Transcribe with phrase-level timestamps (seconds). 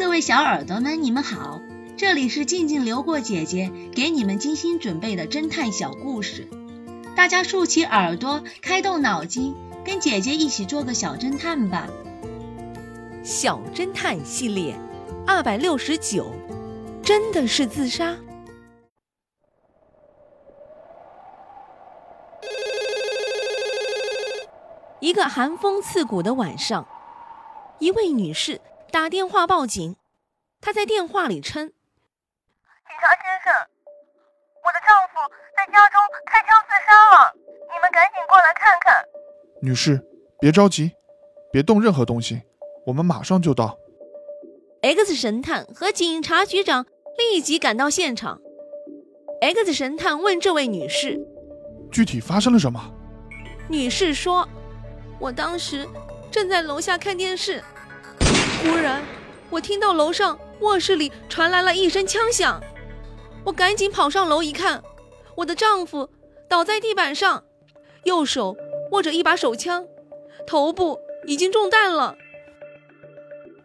[0.00, 1.60] 各位小耳朵们，你们好，
[1.98, 6.48] 这里是静静流过姐姐给你们精心准备的侦探小故事，
[7.14, 9.54] 大家竖起耳朵，开动脑筋，
[9.84, 11.86] 跟姐姐一起做个小侦探吧。
[13.22, 14.74] 小侦探系列
[15.26, 16.32] 二百六十九，
[17.02, 18.16] 真的是自杀？
[25.00, 26.86] 一个寒风刺骨的晚上，
[27.78, 28.58] 一位女士
[28.90, 29.96] 打电话报警。
[30.60, 31.74] 她在电话里称：“警
[33.00, 33.54] 察先生，
[34.62, 35.14] 我的丈夫
[35.56, 37.32] 在家中开枪自杀了，
[37.72, 39.02] 你们赶紧过来看看。”
[39.62, 40.04] 女士，
[40.38, 40.92] 别着急，
[41.50, 42.42] 别动任何东西，
[42.84, 43.78] 我们马上就到。
[44.82, 46.86] X 神探和警察局长
[47.16, 48.40] 立即赶到现场。
[49.40, 51.18] X 神探问这位女士
[51.92, 52.92] ：“具体发生了什么？”
[53.70, 54.48] 女士说。
[55.18, 55.86] 我当时
[56.30, 57.62] 正在楼下看电视，
[58.62, 59.02] 忽然
[59.48, 62.62] 我听到楼上卧室里传来了一声枪响，
[63.44, 64.82] 我赶紧跑上楼一看，
[65.36, 66.10] 我的丈夫
[66.48, 67.42] 倒在地板上，
[68.04, 68.54] 右手
[68.92, 69.86] 握着一把手枪，
[70.46, 72.16] 头部已经中弹了。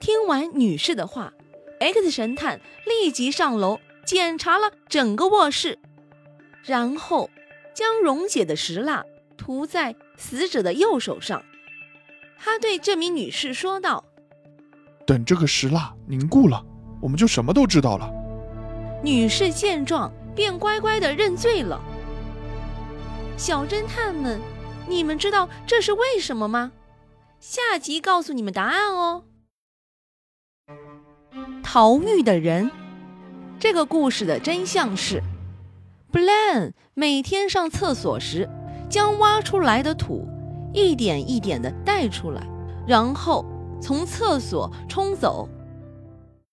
[0.00, 1.34] 听完女士的话
[1.80, 5.78] ，X 神探立即上楼检查了整个卧室，
[6.64, 7.28] 然后
[7.74, 9.04] 将溶解的石蜡。
[9.36, 11.44] 涂在死者的右手上，
[12.36, 14.04] 他对这名女士说道
[15.08, 16.62] ：“等这个石蜡凝固了，
[17.00, 18.12] 我们就什么都知道了。”
[19.02, 21.80] 女士见状便乖乖的认罪了。
[23.38, 24.38] 小侦探们，
[24.86, 26.72] 你们知道这是为什么吗？
[27.40, 29.24] 下集告诉你们答案哦。
[31.62, 32.70] 逃狱的人，
[33.58, 35.22] 这个故事的真相是
[36.12, 38.46] ，Blaine 每天上厕所时。
[38.90, 40.26] 将挖出来的土
[40.72, 42.42] 一点一点的带出来，
[42.86, 43.44] 然后
[43.80, 45.48] 从厕所冲走。